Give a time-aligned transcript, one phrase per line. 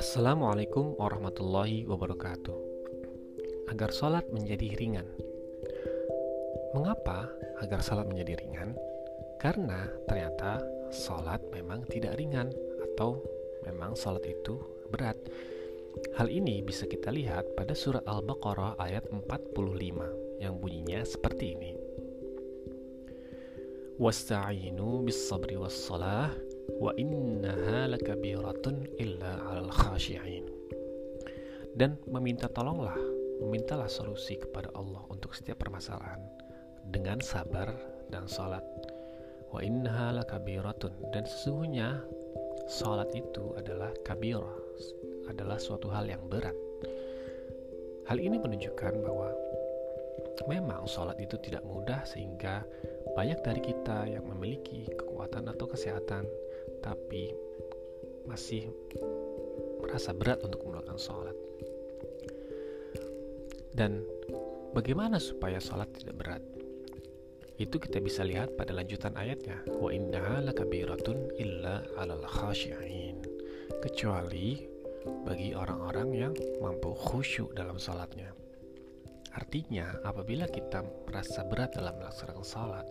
[0.00, 2.56] Assalamualaikum warahmatullahi wabarakatuh.
[3.68, 5.04] Agar sholat menjadi ringan.
[6.72, 7.28] Mengapa
[7.60, 8.80] agar sholat menjadi ringan?
[9.36, 12.48] Karena ternyata sholat memang tidak ringan
[12.80, 13.20] atau
[13.68, 14.56] memang sholat itu
[14.88, 15.20] berat.
[16.16, 19.52] Hal ini bisa kita lihat pada surat Al-Baqarah ayat 45
[20.40, 21.76] yang bunyinya seperti ini.
[24.00, 26.32] Wasta'inu bis sabri was salah
[26.78, 30.46] wa innaha lakabiratun illa 'alal khashi'in.
[31.74, 32.94] Dan meminta tolonglah,
[33.42, 36.20] memintalah solusi kepada Allah untuk setiap permasalahan
[36.86, 37.72] dengan sabar
[38.12, 38.62] dan salat.
[39.50, 41.98] Wa innaha lakabiratun dan sesungguhnya
[42.70, 44.42] salat itu adalah kabir,
[45.26, 46.54] adalah suatu hal yang berat.
[48.10, 49.30] Hal ini menunjukkan bahwa
[50.50, 52.66] memang sholat itu tidak mudah sehingga
[53.14, 56.26] banyak dari kita yang memiliki kekuatan atau kesehatan
[56.84, 57.32] tapi
[58.28, 58.68] masih
[59.80, 61.36] merasa berat untuk melakukan sholat.
[63.70, 64.04] Dan
[64.76, 66.42] bagaimana supaya sholat tidak berat?
[67.60, 69.60] Itu kita bisa lihat pada lanjutan ayatnya.
[69.68, 70.40] Wa innaha
[71.36, 73.20] illa alal khashi'in.
[73.84, 74.64] Kecuali
[75.24, 78.32] bagi orang-orang yang mampu khusyuk dalam sholatnya.
[79.30, 82.86] Artinya, apabila kita merasa berat dalam melaksanakan sholat,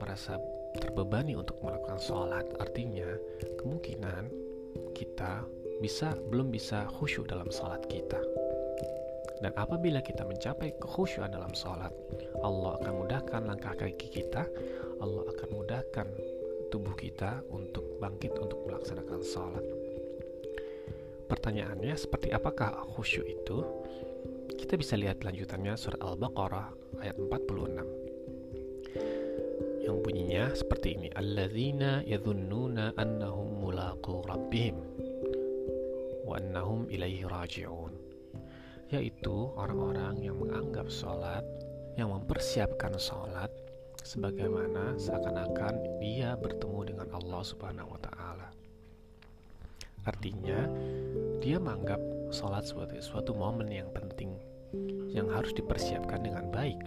[0.00, 0.40] merasa
[0.78, 2.46] terbebani untuk melakukan sholat.
[2.62, 3.08] Artinya
[3.58, 4.30] kemungkinan
[4.94, 5.42] kita
[5.82, 8.20] bisa belum bisa khusyuk dalam sholat kita.
[9.40, 11.90] Dan apabila kita mencapai kekhusyuan dalam sholat
[12.44, 14.44] Allah akan mudahkan langkah kaki kita
[15.00, 16.06] Allah akan mudahkan
[16.68, 19.64] tubuh kita untuk bangkit untuk melaksanakan sholat.
[21.26, 23.64] Pertanyaannya seperti apakah khusyuk itu?
[24.60, 26.68] Kita bisa lihat lanjutannya surat Al-Baqarah
[27.00, 27.99] ayat 46
[29.90, 31.08] yang bunyinya seperti ini.
[31.18, 34.78] Alladzina yadhunnuna annahum mulaqu rabbihim
[36.22, 37.90] wa annahum ilaihi raji'un.
[38.94, 41.42] Yaitu orang-orang yang menganggap sholat
[41.98, 43.50] yang mempersiapkan sholat
[44.06, 48.48] sebagaimana seakan-akan dia bertemu dengan Allah Subhanahu wa taala.
[50.06, 50.70] Artinya,
[51.42, 51.98] dia menganggap
[52.30, 54.38] sholat sebagai suatu momen yang penting
[55.10, 56.78] yang harus dipersiapkan dengan baik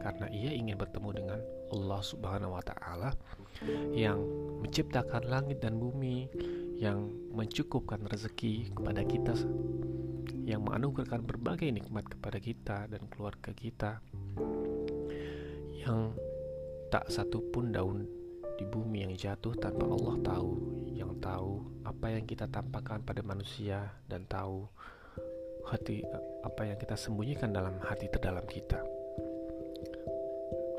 [0.00, 1.38] karena ia ingin bertemu dengan
[1.72, 3.10] Allah Subhanahu wa taala
[3.90, 4.20] yang
[4.62, 6.30] menciptakan langit dan bumi,
[6.76, 9.34] yang mencukupkan rezeki kepada kita,
[10.46, 13.98] yang menganugerahkan berbagai nikmat kepada kita dan keluarga kita,
[15.82, 16.14] yang
[16.92, 18.06] tak satu pun daun
[18.56, 20.52] di bumi yang jatuh tanpa Allah tahu,
[20.94, 24.64] yang tahu apa yang kita tampakkan pada manusia dan tahu
[25.66, 26.06] hati
[26.46, 28.85] apa yang kita sembunyikan dalam hati terdalam kita.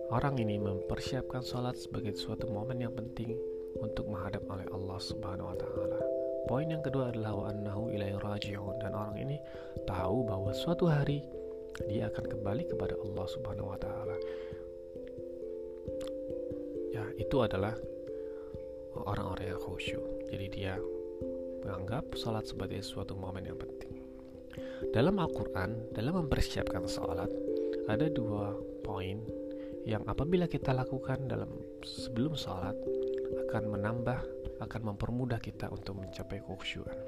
[0.08, 3.36] Orang ini mempersiapkan sholat sebagai suatu momen yang penting
[3.76, 6.00] untuk menghadap oleh Allah Subhanahu wa taala.
[6.48, 7.52] Poin yang kedua adalah wa
[7.92, 9.36] ilaihi raji'un dan orang ini
[9.84, 11.28] tahu bahwa suatu hari
[11.92, 14.16] dia akan kembali kepada Allah Subhanahu wa taala.
[16.96, 17.76] Ya, itu adalah
[18.96, 20.32] orang-orang yang khusyuk.
[20.32, 20.80] Jadi dia
[21.68, 24.00] menganggap sholat sebagai suatu momen yang penting.
[24.96, 27.28] Dalam Al-Quran, dalam mempersiapkan sholat,
[27.92, 28.56] ada dua
[28.88, 29.20] poin
[29.88, 31.48] yang apabila kita lakukan dalam
[31.80, 32.76] sebelum sholat
[33.48, 34.20] akan menambah,
[34.60, 37.00] akan mempermudah kita untuk mencapai kekhusyuan.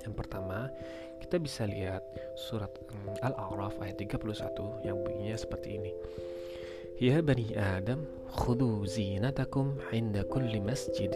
[0.00, 0.72] Yang pertama,
[1.20, 2.00] kita bisa lihat
[2.40, 5.92] surat mm, Al-A'raf ayat 31 yang bunyinya seperti ini.
[6.96, 11.12] Ya bani Adam, khudu zinatakum inda kulli masjid.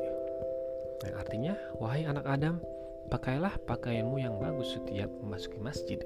[1.01, 2.61] Yang artinya, wahai anak Adam,
[3.09, 6.01] pakailah pakaianmu yang bagus setiap memasuki masjid.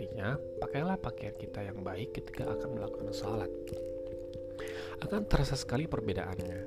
[0.00, 0.32] Artinya,
[0.64, 3.52] pakailah pakaian kita yang baik ketika akan melakukan salat.
[5.04, 6.60] Akan terasa sekali perbedaannya.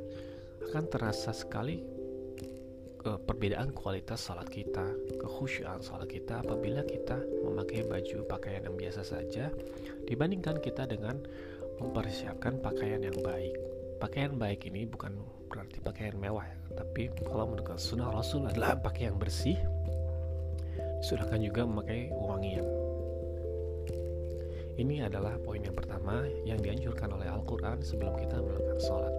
[0.69, 1.81] Akan terasa sekali
[3.09, 4.85] uh, perbedaan kualitas salat kita,
[5.17, 9.49] kekhusyuan salat kita apabila kita memakai baju pakaian yang biasa saja
[10.05, 11.17] dibandingkan kita dengan
[11.81, 13.57] mempersiapkan pakaian yang baik.
[13.97, 15.17] Pakaian baik ini bukan
[15.49, 16.45] berarti pakaian mewah,
[16.77, 19.57] tapi kalau menurut sunnah Rasul adalah pakaian bersih,
[21.01, 22.82] disunahkan juga memakai wangian.
[24.73, 29.13] Ini adalah poin yang pertama yang dianjurkan oleh Al-Quran sebelum kita melakukan sholat.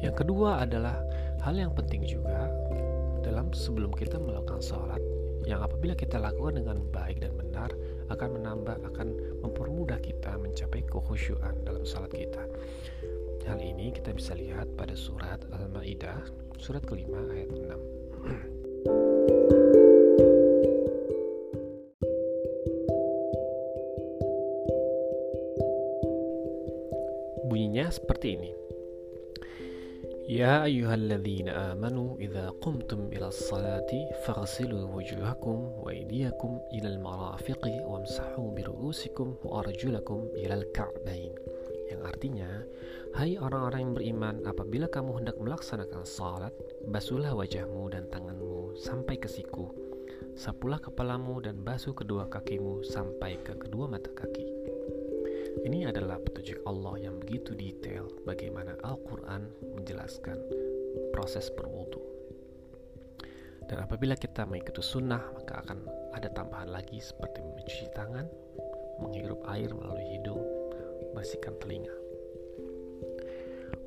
[0.00, 0.96] Yang kedua adalah
[1.44, 2.48] hal yang penting juga
[3.20, 5.00] dalam sebelum kita melakukan sholat
[5.44, 7.70] yang apabila kita lakukan dengan baik dan benar
[8.08, 9.08] akan menambah, akan
[9.44, 12.48] mempermudah kita mencapai kekhusyuan dalam sholat kita.
[13.46, 16.18] Hal ini kita bisa lihat pada surat Al-Ma'idah,
[16.58, 17.95] surat kelima ayat 6.
[30.45, 33.91] يا أيها الذين آمنوا إذا قمتم إلى الصلاة
[34.25, 41.33] فاغسلوا وجوهكم وأيديكم إلى المرافق وامسحوا برؤوسكم وأرجلكم إلى الكعبين
[41.91, 42.47] yang artinya,
[43.19, 46.55] hai orang-orang yang beriman, apabila kamu hendak melaksanakan salat,
[46.87, 49.67] basuhlah wajahmu dan tanganmu sampai ke siku,
[50.39, 54.44] sapulah kepalamu dan basuh kedua kakimu sampai ke kedua mata kaki.
[55.64, 59.48] Ini adalah petunjuk Allah yang begitu detail bagaimana Al-Quran
[59.78, 60.36] menjelaskan
[61.16, 62.02] proses berwudu.
[63.66, 65.78] Dan apabila kita mengikuti sunnah, maka akan
[66.12, 68.28] ada tambahan lagi seperti mencuci tangan,
[69.00, 70.42] menghirup air melalui hidung,
[71.16, 71.94] bersihkan telinga.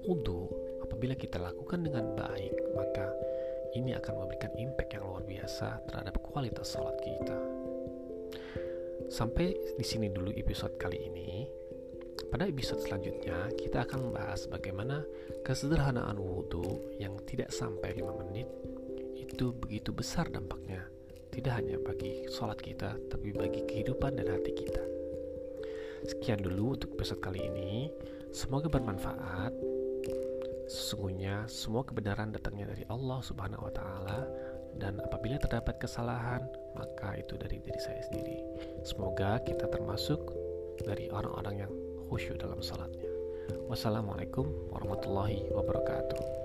[0.09, 0.49] Wudu
[0.81, 3.13] apabila kita lakukan dengan baik, maka
[3.77, 7.37] ini akan memberikan impact yang luar biasa terhadap kualitas sholat kita.
[9.09, 11.58] Sampai di sini dulu episode kali ini.
[12.29, 15.01] Pada episode selanjutnya, kita akan membahas bagaimana
[15.41, 18.45] kesederhanaan wudhu yang tidak sampai 5 menit
[19.17, 20.85] itu begitu besar dampaknya.
[21.33, 24.83] Tidak hanya bagi sholat kita, tapi bagi kehidupan dan hati kita.
[26.05, 27.89] Sekian dulu untuk episode kali ini.
[28.29, 29.53] Semoga bermanfaat.
[30.69, 34.29] Sesungguhnya semua kebenaran datangnya dari Allah Subhanahu wa taala
[34.77, 36.45] dan apabila terdapat kesalahan,
[36.77, 38.37] maka itu dari diri saya sendiri.
[38.85, 40.21] Semoga kita termasuk
[40.85, 41.71] dari orang-orang yang
[42.09, 43.05] khusyuk dalam salatnya.
[43.69, 46.38] Wassalamualaikum warahmatullahi wabarakatuh.